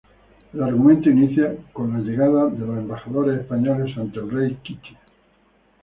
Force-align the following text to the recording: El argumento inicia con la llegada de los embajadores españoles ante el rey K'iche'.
El 0.51 0.63
argumento 0.63 1.11
inicia 1.11 1.55
con 1.71 1.93
la 1.93 1.99
llegada 1.99 2.45
de 2.49 2.57
los 2.65 2.75
embajadores 2.75 3.39
españoles 3.41 3.95
ante 3.99 4.17
el 4.19 4.31
rey 4.31 4.57
K'iche'. 4.63 4.97